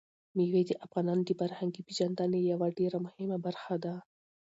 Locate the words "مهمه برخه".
3.05-3.75